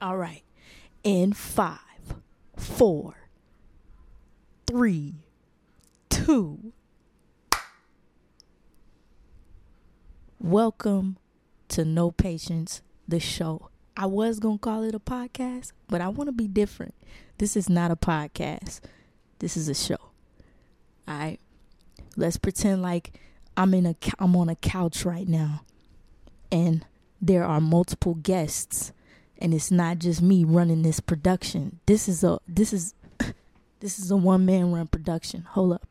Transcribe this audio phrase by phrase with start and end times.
[0.00, 0.42] All right.
[1.04, 1.78] In five,
[2.56, 3.28] four,
[4.66, 5.16] three,
[6.08, 6.72] two.
[10.38, 11.18] Welcome
[11.68, 13.68] to No Patience, the show.
[13.94, 16.94] I was going to call it a podcast, but I want to be different.
[17.36, 18.80] This is not a podcast.
[19.40, 19.98] This is a show.
[21.06, 21.38] All right.
[22.16, 23.20] Let's pretend like
[23.56, 25.62] I'm in a I'm on a couch right now
[26.50, 26.84] and
[27.20, 28.92] there are multiple guests
[29.40, 31.80] and it's not just me running this production.
[31.86, 32.94] This is a this is
[33.80, 35.42] this is a one man run production.
[35.50, 35.86] Hold up.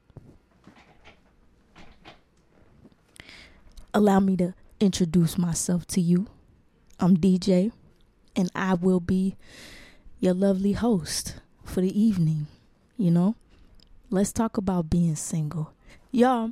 [3.94, 6.28] Allow me to introduce myself to you.
[7.00, 7.72] I'm DJ
[8.36, 9.36] and I will be
[10.20, 12.48] your lovely host for the evening,
[12.98, 13.36] you know?
[14.12, 15.74] Let's talk about being single.
[16.12, 16.52] Y'all,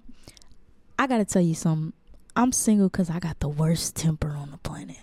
[0.97, 1.93] I got to tell you something.
[2.35, 4.97] I'm single cuz I got the worst temper on the planet.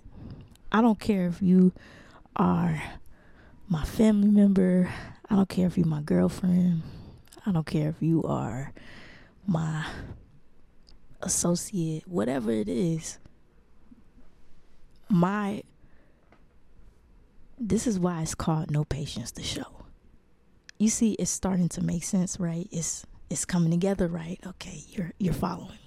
[0.75, 1.73] I don't care if you
[2.35, 2.83] are
[3.69, 4.93] my family member.
[5.31, 6.83] I don't care if you're my girlfriend.
[7.47, 8.73] I don't care if you are
[9.47, 9.87] my
[11.23, 13.21] associate, whatever it is.
[15.09, 15.63] My
[17.57, 19.85] this is why it's called No Patience the show.
[20.81, 22.67] You see it's starting to make sense, right?
[22.73, 24.41] It's it's coming together, right?
[24.45, 25.79] Okay, you're you're following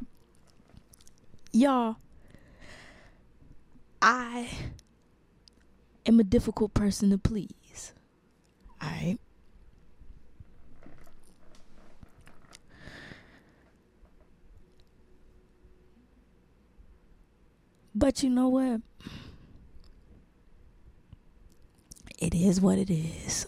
[0.00, 0.06] me.
[1.52, 1.98] Y'all
[4.00, 4.48] I
[6.06, 7.92] am a difficult person to please.
[8.82, 9.18] Alright.
[17.94, 18.80] But you know what?
[22.18, 23.46] It is what it is.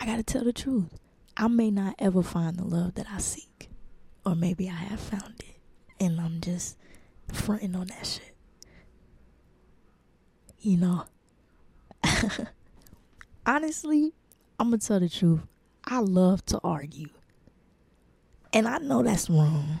[0.00, 0.98] I gotta tell the truth.
[1.36, 3.68] I may not ever find the love that I seek.
[4.24, 5.56] Or maybe I have found it.
[6.00, 6.76] And I'm just
[7.32, 8.27] fronting on that shit
[10.68, 11.04] you know.
[13.46, 14.12] Honestly,
[14.58, 15.40] I'm going to tell the truth.
[15.84, 17.08] I love to argue.
[18.52, 19.80] And I know that's wrong.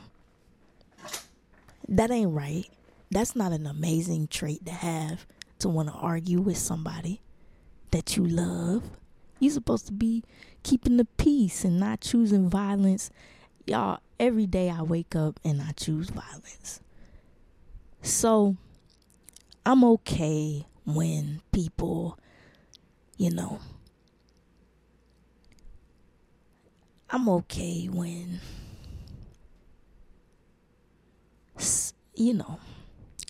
[1.88, 2.66] That ain't right.
[3.10, 5.26] That's not an amazing trait to have
[5.58, 7.20] to want to argue with somebody
[7.90, 8.82] that you love.
[9.40, 10.24] You're supposed to be
[10.62, 13.10] keeping the peace and not choosing violence.
[13.66, 16.80] Y'all, every day I wake up and I choose violence.
[18.02, 18.56] So,
[19.64, 22.18] I'm okay when people,
[23.18, 23.60] you know,
[27.10, 28.40] I'm okay when,
[32.14, 32.58] you know,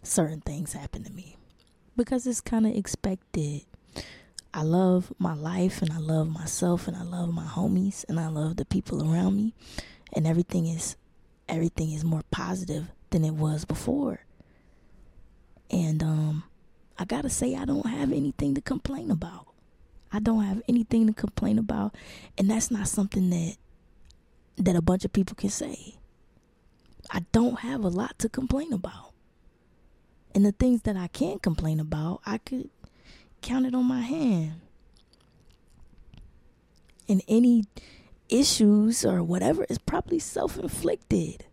[0.04, 1.36] certain things happen to me
[1.96, 3.62] because it's kind of expected.
[4.54, 8.28] I love my life and I love myself and I love my homies and I
[8.28, 9.52] love the people around me
[10.12, 10.96] and everything is
[11.48, 14.20] everything is more positive than it was before.
[15.70, 16.44] And um
[16.98, 19.46] I gotta say, I don't have anything to complain about.
[20.10, 21.94] I don't have anything to complain about,
[22.36, 23.56] and that's not something that
[24.56, 25.96] that a bunch of people can say.
[27.10, 29.12] I don't have a lot to complain about.
[30.34, 32.68] And the things that I can complain about, I could
[33.40, 34.60] count it on my hand.
[37.08, 37.64] And any
[38.28, 41.44] issues or whatever is probably self inflicted.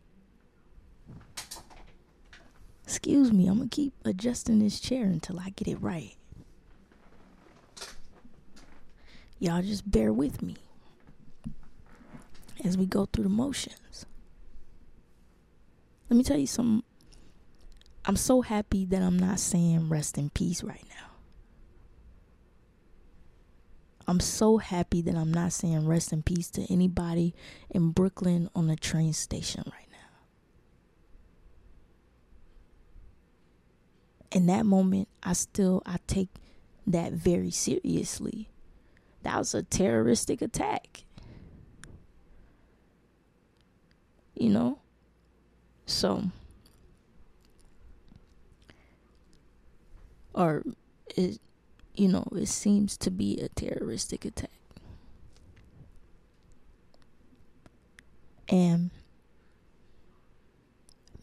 [2.86, 6.16] Excuse me, I'm gonna keep adjusting this chair until I get it right.
[9.40, 10.56] Y'all just bear with me
[12.64, 14.06] as we go through the motions.
[16.10, 16.84] Let me tell you something.
[18.06, 20.96] I'm so happy that I'm not saying rest in peace right now.
[24.08, 27.34] I'm so happy that I'm not saying rest in peace to anybody
[27.72, 29.85] in Brooklyn on the train station right
[34.36, 36.28] in that moment, I still I take
[36.86, 38.50] that very seriously.
[39.24, 41.06] That was a terroristic attack.
[44.36, 44.80] You know?
[45.86, 46.26] So
[50.34, 50.64] or
[51.16, 51.40] it
[51.96, 54.50] you know, it seems to be a terroristic attack.
[58.50, 58.92] And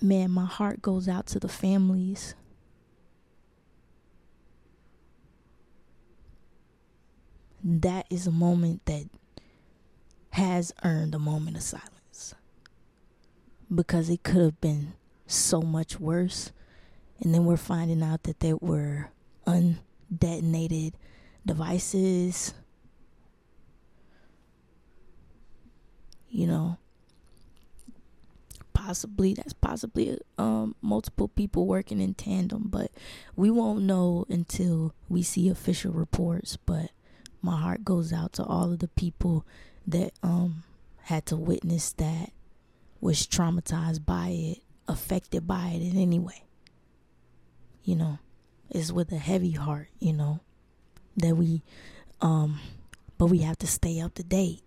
[0.01, 2.35] man, my heart goes out to the families
[7.63, 9.09] that is a moment that
[10.31, 12.35] has earned a moment of silence
[13.73, 14.95] because it could have been
[15.27, 16.53] so much worse.
[17.21, 19.11] And then we're finding out that there were
[19.47, 20.95] undetonated
[21.47, 22.55] devices.
[26.29, 26.79] You know,
[28.73, 32.91] possibly that's possibly um multiple people working in tandem but
[33.37, 36.91] we won't know until we see official reports but
[37.43, 39.45] my heart goes out to all of the people
[39.87, 40.63] that um
[41.05, 42.31] had to witness that
[43.01, 44.59] was traumatized by it
[44.89, 46.45] affected by it in any way.
[47.85, 48.19] You know
[48.71, 50.41] it's with a heavy heart you know
[51.17, 51.63] that we
[52.23, 52.59] um
[53.23, 54.63] but we have to stay up to date.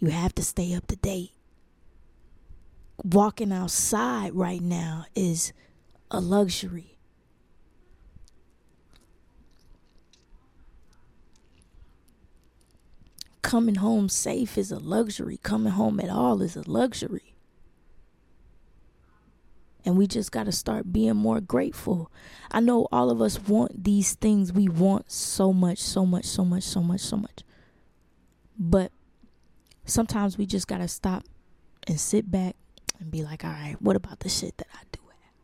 [0.00, 1.30] You have to stay up to date.
[3.04, 5.52] Walking outside right now is
[6.10, 6.91] a luxury.
[13.52, 15.36] Coming home safe is a luxury.
[15.36, 17.34] Coming home at all is a luxury.
[19.84, 22.10] And we just got to start being more grateful.
[22.50, 24.54] I know all of us want these things.
[24.54, 27.42] We want so much, so much, so much, so much, so much.
[28.58, 28.90] But
[29.84, 31.24] sometimes we just got to stop
[31.86, 32.56] and sit back
[33.00, 35.34] and be like, all right, what about the shit that I do have?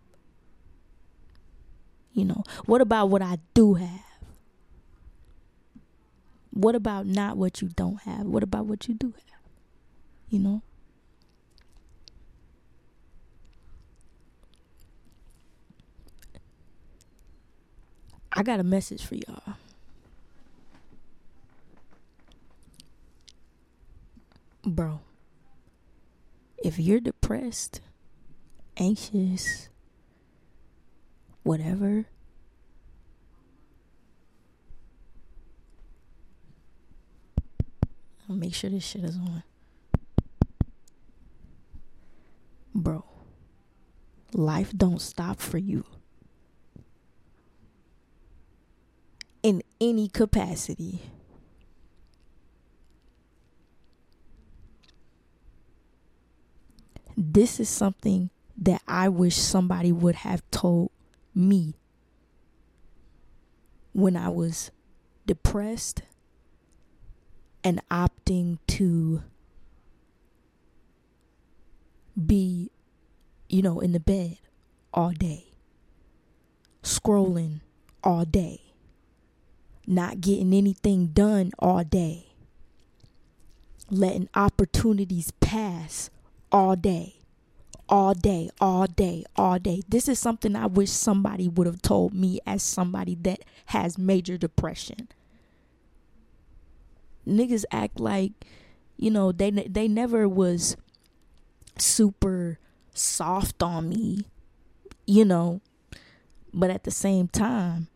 [2.14, 4.07] You know, what about what I do have?
[6.58, 8.26] What about not what you don't have?
[8.26, 9.40] What about what you do have?
[10.28, 10.62] You know?
[18.32, 19.54] I got a message for y'all.
[24.64, 24.98] Bro,
[26.64, 27.80] if you're depressed,
[28.76, 29.68] anxious,
[31.44, 32.06] whatever,
[38.38, 39.42] make sure this shit is on.
[42.74, 43.04] Bro,
[44.32, 45.84] life don't stop for you.
[49.42, 51.00] In any capacity.
[57.18, 60.92] this is something that I wish somebody would have told
[61.34, 61.74] me
[63.92, 64.70] when I was
[65.26, 66.02] depressed
[67.64, 69.22] and opting to
[72.26, 72.70] be,
[73.48, 74.38] you know, in the bed
[74.92, 75.46] all day,
[76.82, 77.60] scrolling
[78.02, 78.60] all day,
[79.86, 82.26] not getting anything done all day,
[83.90, 86.10] letting opportunities pass
[86.50, 87.14] all day.
[87.90, 89.80] All day, all day, all day.
[89.88, 94.36] This is something I wish somebody would have told me as somebody that has major
[94.36, 95.08] depression.
[97.28, 98.32] Niggas act like,
[98.96, 100.76] you know, they they never was
[101.76, 102.58] super
[102.94, 104.24] soft on me,
[105.06, 105.60] you know,
[106.52, 107.88] but at the same time,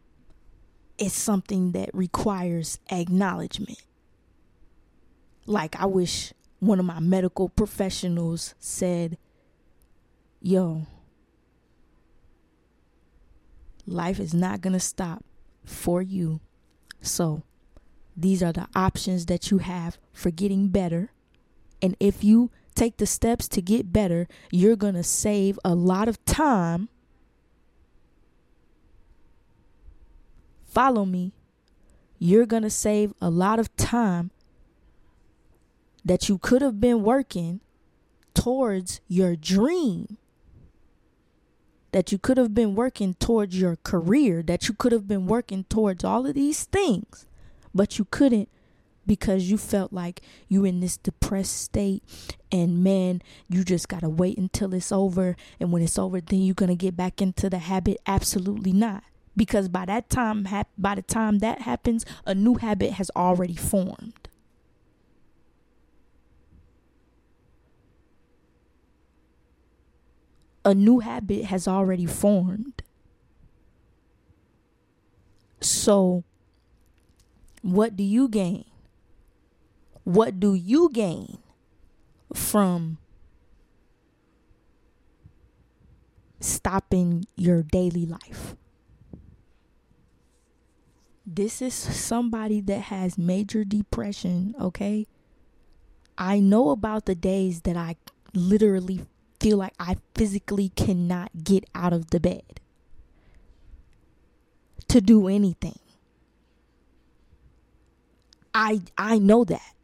[0.99, 3.83] it's something that requires acknowledgement.
[5.47, 9.19] Like I wish one of my medical professionals said,
[10.41, 10.87] Yo,
[13.87, 15.25] life is not going to stop
[15.65, 16.41] for you.
[17.01, 17.43] So,
[18.17, 21.13] these are the options that you have for getting better.
[21.81, 26.09] And if you take the steps to get better, you're going to save a lot
[26.09, 26.89] of time.
[30.67, 31.33] Follow me.
[32.19, 34.31] You're going to save a lot of time
[36.05, 37.61] that you could have been working
[38.35, 40.17] towards your dream,
[41.93, 45.65] that you could have been working towards your career, that you could have been working
[45.65, 47.27] towards all of these things,
[47.75, 48.49] but you couldn't
[49.07, 52.03] because you felt like you're in this depressed state.
[52.51, 55.37] And man you just got to wait until it's over.
[55.59, 57.99] And when it's over then you're to get back into the habit.
[58.07, 59.03] Absolutely not.
[59.37, 64.29] Because by that time by the time that happens a new habit has already formed.
[70.65, 72.83] A new habit has already formed.
[75.61, 76.25] So,
[77.63, 78.65] what do you gain?
[80.05, 81.39] What do you gain
[82.35, 82.99] from
[86.41, 88.57] stopping your daily life?
[91.25, 95.07] This is somebody that has major depression, okay?
[96.19, 97.97] I know about the days that I
[98.35, 99.07] literally
[99.39, 102.61] feel like I physically cannot get out of the bed
[104.89, 105.79] to do anything.
[108.55, 109.75] I I know that.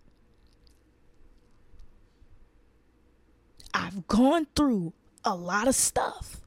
[3.74, 4.92] I've gone through
[5.24, 6.40] a lot of stuff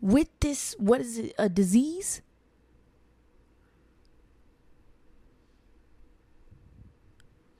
[0.00, 2.22] with this what is it a disease?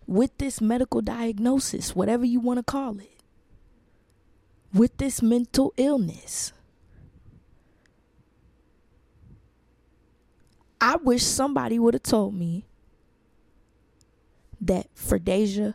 [0.06, 3.20] With this medical diagnosis, whatever you want to call it
[4.72, 6.52] with this mental illness.
[10.80, 12.64] I wish somebody would have told me
[14.60, 15.74] that for Deja,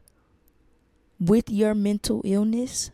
[1.19, 2.91] with your mental illness,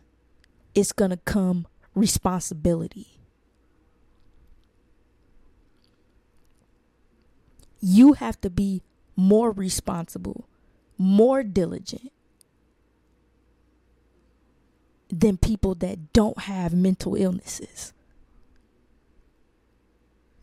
[0.74, 3.18] it's going to come responsibility.
[7.80, 8.82] You have to be
[9.16, 10.46] more responsible,
[10.96, 12.12] more diligent
[15.10, 17.92] than people that don't have mental illnesses.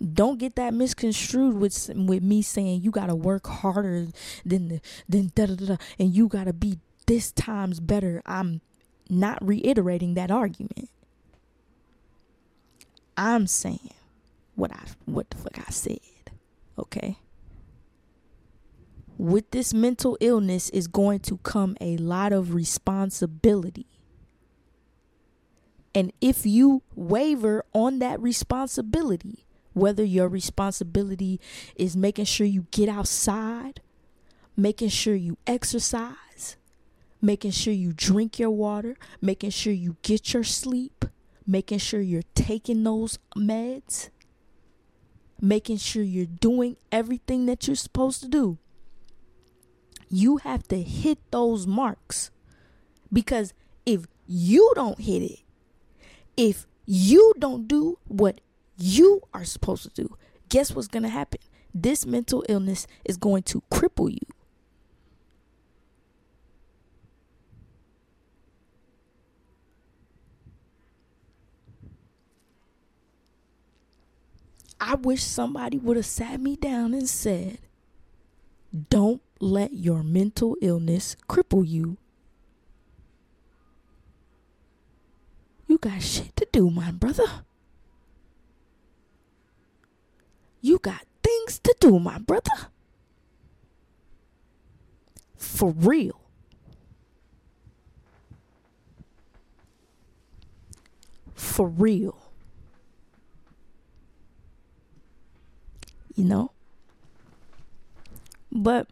[0.01, 4.07] Don't get that misconstrued with with me saying you gotta work harder
[4.45, 4.79] than
[5.09, 8.21] than da da da and you gotta be this times better.
[8.25, 8.61] I'm
[9.09, 10.89] not reiterating that argument.
[13.17, 13.93] I'm saying
[14.55, 15.99] what I what the fuck I said.
[16.77, 17.17] Okay.
[19.17, 23.87] With this mental illness is going to come a lot of responsibility.
[25.93, 29.45] And if you waver on that responsibility,
[29.79, 31.39] whether your responsibility
[31.75, 33.81] is making sure you get outside,
[34.55, 36.57] making sure you exercise,
[37.21, 41.05] making sure you drink your water, making sure you get your sleep,
[41.45, 44.09] making sure you're taking those meds,
[45.41, 48.57] making sure you're doing everything that you're supposed to do.
[50.09, 52.31] You have to hit those marks
[53.11, 53.53] because
[53.85, 55.39] if you don't hit it,
[56.35, 58.41] if you don't do what
[58.79, 60.15] you are supposed to do,
[60.47, 61.39] guess what's going to happen?
[61.73, 64.19] This mental illness is going to cripple you.
[74.81, 77.59] I wish somebody would have sat me down and said,
[78.89, 81.97] Don't let your mental illness cripple you.
[85.67, 87.43] You got shit to do, my brother.
[90.61, 92.69] You got things to do, my brother.
[95.37, 96.19] For real.
[101.33, 102.17] For real.
[106.15, 106.51] You know?
[108.51, 108.87] But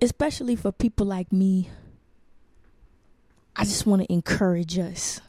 [0.00, 1.68] especially for people like me,
[3.56, 5.20] I just want to encourage us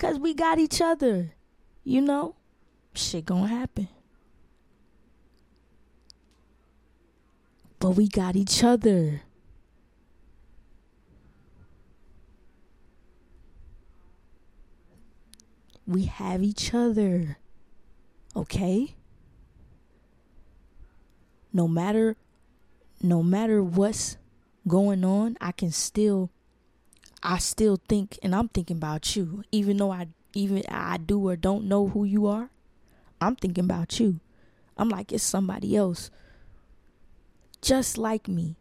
[0.00, 1.34] Cause we got each other.
[1.84, 2.34] You know?
[2.94, 3.86] Shit gonna happen.
[7.78, 9.20] But we got each other.
[15.86, 17.36] We have each other.
[18.34, 18.94] Okay?
[21.52, 22.16] No matter
[23.02, 24.16] no matter what's
[24.66, 26.30] going on, I can still
[27.22, 29.44] I still think and I'm thinking about you.
[29.52, 32.50] Even though I even I do or don't know who you are,
[33.20, 34.20] I'm thinking about you.
[34.76, 36.10] I'm like it's somebody else.
[37.60, 38.56] Just like me.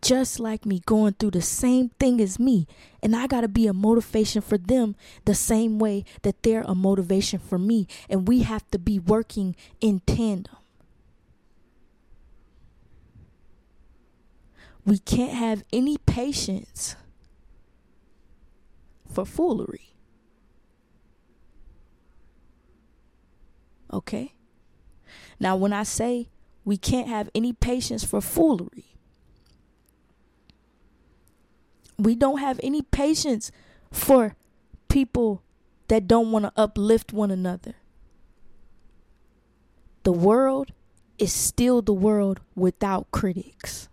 [0.00, 2.68] Just like me going through the same thing as me.
[3.02, 6.74] And I got to be a motivation for them the same way that they're a
[6.74, 7.88] motivation for me.
[8.08, 10.54] And we have to be working in tandem.
[14.88, 16.96] We can't have any patience
[19.06, 19.92] for foolery.
[23.92, 24.32] Okay?
[25.38, 26.30] Now, when I say
[26.64, 28.96] we can't have any patience for foolery,
[31.98, 33.52] we don't have any patience
[33.92, 34.36] for
[34.88, 35.42] people
[35.88, 37.74] that don't want to uplift one another.
[40.04, 40.72] The world
[41.18, 43.90] is still the world without critics.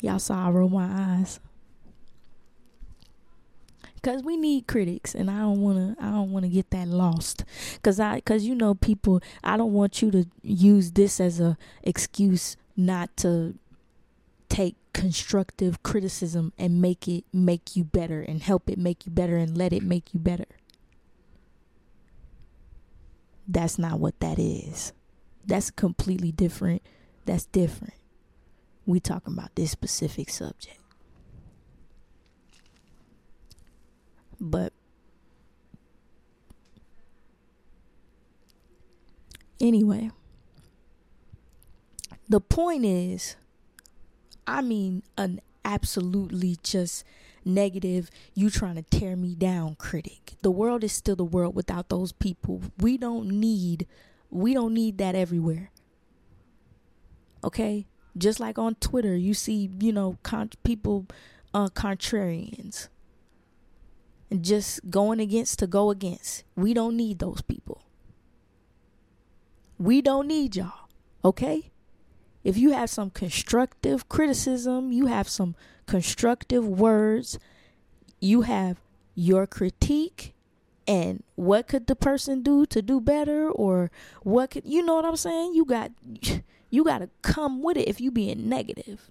[0.00, 1.40] Y'all saw I roll my eyes.
[4.02, 7.44] Cause we need critics, and I don't wanna, I don't wanna get that lost.
[7.82, 11.58] Cause I, cause you know, people, I don't want you to use this as a
[11.82, 13.58] excuse not to
[14.48, 19.36] take constructive criticism and make it make you better, and help it make you better,
[19.36, 20.46] and let it make you better.
[23.46, 24.94] That's not what that is.
[25.44, 26.80] That's completely different.
[27.26, 27.99] That's different
[28.90, 30.78] we talking about this specific subject.
[34.40, 34.72] But
[39.60, 40.10] anyway,
[42.28, 43.36] the point is,
[44.46, 47.04] I mean, an absolutely just
[47.44, 50.34] negative, you trying to tear me down critic.
[50.42, 52.62] The world is still the world without those people.
[52.78, 53.86] We don't need
[54.30, 55.70] we don't need that everywhere.
[57.42, 57.86] Okay?
[58.16, 61.06] Just like on Twitter, you see, you know, con- people
[61.52, 62.88] uh contrarians
[64.30, 66.44] and just going against to go against.
[66.54, 67.82] We don't need those people.
[69.78, 70.88] We don't need y'all.
[71.24, 71.70] Okay?
[72.44, 75.54] If you have some constructive criticism, you have some
[75.86, 77.38] constructive words,
[78.20, 78.80] you have
[79.14, 80.34] your critique
[80.86, 83.90] and what could the person do to do better or
[84.22, 85.54] what could you know what I'm saying?
[85.54, 85.90] You got
[86.70, 89.10] you got to come with it if you being negative.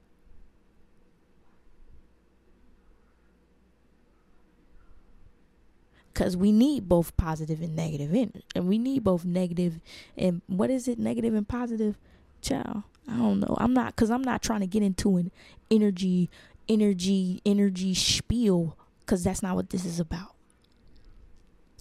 [6.20, 9.80] because we need both positive and negative in and we need both negative
[10.18, 11.00] and what is it?
[11.00, 11.98] Negative and positive?
[12.42, 13.56] Child i don't know.
[13.58, 15.32] I'm not because i'm not trying to get into an
[15.72, 16.30] energy
[16.68, 20.36] energy energy spiel because that's not what this is about.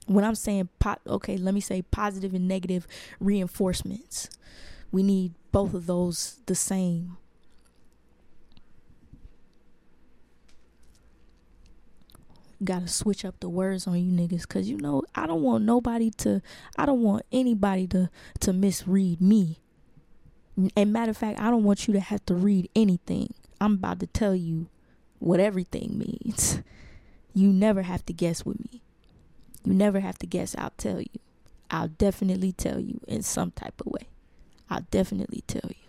[0.07, 2.87] When i'm saying pot okay let me say positive and negative
[3.21, 4.31] reinforcements.
[4.91, 7.17] We need both of those the same.
[12.62, 16.11] Gotta switch up the words on you niggas because you know i don't want nobody
[16.11, 16.43] to
[16.76, 19.61] i don't want anybody to to misread me.
[20.76, 23.33] And matter of fact i don't want you to have to read anything.
[23.61, 24.69] I'm about to tell you
[25.21, 26.61] what everything means.
[27.33, 28.83] You never have to guess with me.
[29.64, 31.21] You never have to guess i'll tell you.
[31.71, 34.09] I'll definitely tell you in some type of way
[34.71, 35.89] i'll definitely tell you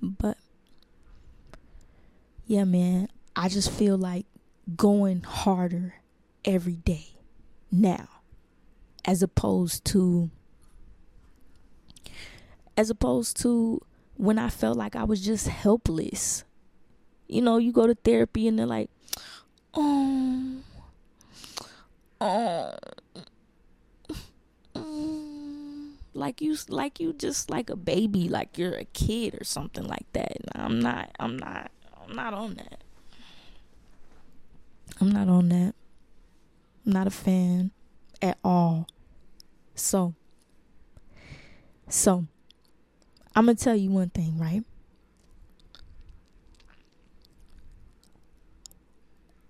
[0.00, 0.38] but
[2.48, 4.24] yeah, man, I just feel like
[4.74, 5.96] going harder
[6.46, 7.08] every day
[7.70, 8.08] now
[9.04, 10.30] as opposed to
[12.76, 13.82] as opposed to
[14.16, 16.44] when I felt like I was just helpless.
[17.26, 18.88] You know, you go to therapy and they're like,
[19.74, 20.56] "Oh,
[22.20, 22.74] oh,
[24.74, 25.17] mm,
[26.18, 30.10] like you, like you, just like a baby, like you're a kid or something like
[30.12, 31.10] that." And I'm not.
[31.18, 31.70] I'm not.
[32.06, 32.82] I'm not on that.
[35.00, 35.74] I'm not on that.
[36.84, 37.70] I'm not a fan
[38.20, 38.88] at all.
[39.74, 40.14] So,
[41.88, 42.24] so
[43.36, 44.64] I'm gonna tell you one thing, right?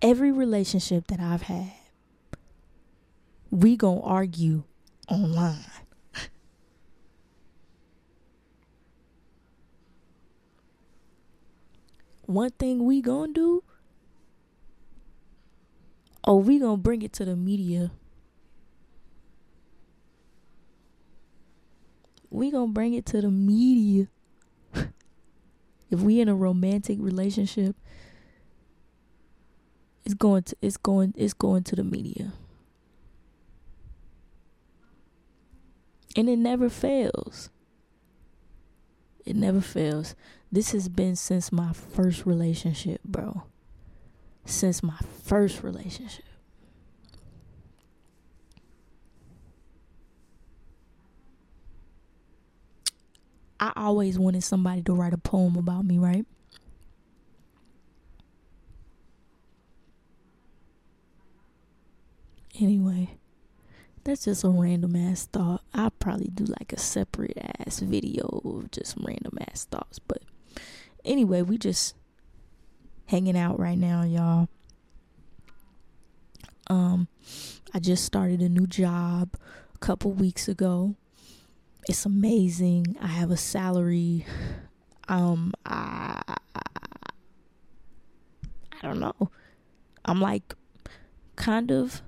[0.03, 1.73] Every relationship that I've had,
[3.51, 4.65] we gonna argue
[5.09, 5.65] online.
[12.29, 13.65] One thing we gonna do?
[16.23, 17.91] Oh we gonna bring it to the media?
[22.29, 24.09] We gonna bring it to the media.
[25.91, 27.75] If we in a romantic relationship
[30.05, 32.33] it's going to it's going it's going to the media.
[36.15, 37.49] And it never fails
[39.29, 40.15] it never fails
[40.51, 43.43] this has been since my first relationship, bro.
[44.47, 46.25] Since my first relationship.
[53.61, 56.25] I always wanted somebody to write a poem about me, right?
[62.59, 63.19] Anyway,
[64.09, 65.63] that's just a random ass thought.
[65.75, 70.23] I'll probably do like a separate ass video of just random ass thoughts, but
[71.05, 71.95] anyway, we just
[73.07, 74.49] hanging out right now, y'all.
[76.69, 77.09] Um,
[77.73, 79.35] I just started a new job
[79.75, 80.95] a couple weeks ago.
[81.89, 82.97] It's amazing.
[83.01, 84.27] I have a salary.
[85.09, 86.21] Um, I,
[88.83, 89.31] I don't know.
[90.05, 90.55] I'm like
[91.37, 92.03] kind of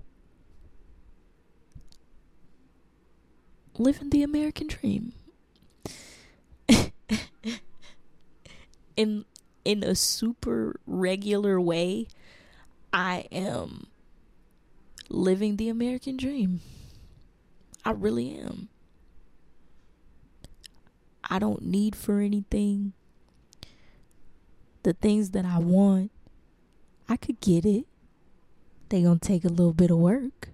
[3.81, 5.13] living the American dream.
[8.97, 9.25] in
[9.65, 12.07] in a super regular way,
[12.93, 13.87] I am
[15.09, 16.61] living the American dream.
[17.85, 18.69] I really am.
[21.25, 22.93] I don't need for anything.
[24.83, 26.11] The things that I want,
[27.09, 27.87] I could get it.
[28.91, 30.51] They gonna take a little bit of work.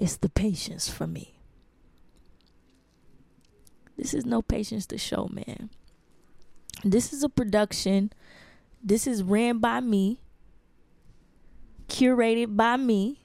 [0.00, 1.34] It's the patience for me.
[3.98, 5.68] This is no patience to show, man.
[6.82, 8.10] This is a production.
[8.82, 10.22] This is ran by me,
[11.86, 13.20] curated by me,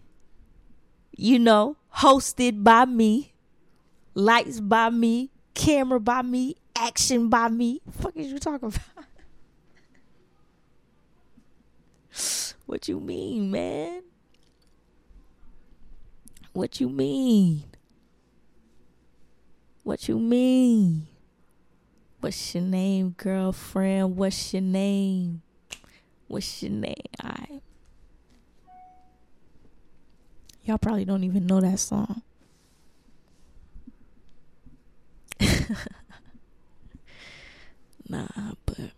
[1.15, 3.31] you know, hosted by me,
[4.13, 7.79] lights by me, camera by me, action by me.
[7.89, 9.05] Fuck is you talking about?
[12.65, 14.04] what you mean, man?
[16.55, 17.65] What you mean?
[19.83, 21.07] What you mean?
[22.21, 24.15] What's your name, girlfriend?
[24.15, 25.41] What's your name?
[26.29, 26.95] What's your name?
[27.21, 27.59] I
[30.63, 32.21] Y'all probably don't even know that song.
[38.07, 38.27] nah,
[38.65, 38.91] but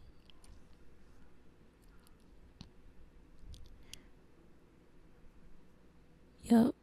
[6.43, 6.76] Yep.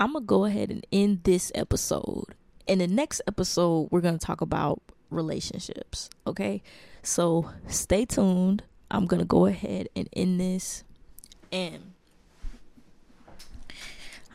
[0.00, 2.34] I'm going to go ahead and end this episode.
[2.66, 6.08] In the next episode, we're going to talk about relationships.
[6.26, 6.62] Okay.
[7.02, 8.62] So stay tuned.
[8.90, 10.84] I'm going to go ahead and end this.
[11.52, 11.92] And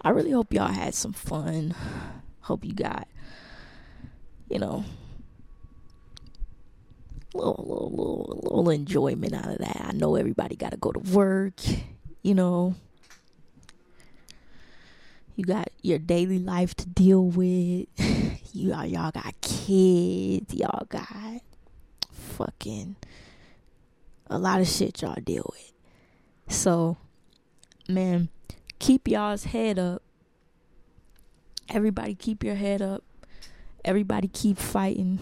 [0.04, 1.73] I really hope y'all had some fun.
[2.41, 3.08] Hope you got,
[4.51, 4.86] you know,
[7.34, 9.82] little, little, little, little enjoyment out of that.
[9.84, 11.60] I know everybody got to go to work,
[12.21, 12.75] you know,
[15.36, 17.88] you got your daily life to deal with.
[18.54, 20.54] you all y'all got kids.
[20.54, 21.41] Y'all got
[22.12, 22.95] fucking
[24.28, 25.71] a lot of shit y'all deal with.
[26.48, 26.98] So,
[27.88, 28.30] man,
[28.80, 30.02] keep y'all's head up.
[31.69, 33.04] Everybody keep your head up.
[33.84, 35.19] Everybody keep fighting.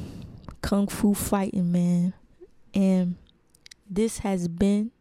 [0.62, 2.14] Kung fu fighting, man.
[2.74, 3.16] And
[3.90, 4.92] this has been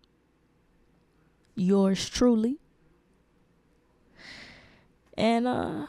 [1.55, 2.59] yours truly,
[5.17, 5.87] and uh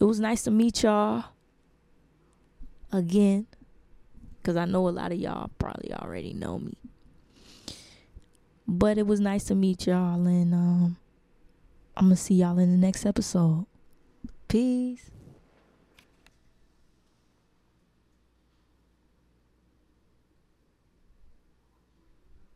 [0.00, 1.24] it was nice to meet y'all
[2.92, 3.46] again.
[4.44, 6.78] Cause I know a lot of y'all probably already know me.
[8.66, 10.96] But it was nice to meet y'all and um
[11.96, 13.66] I'm gonna see y'all in the next episode.
[14.46, 15.10] Peace.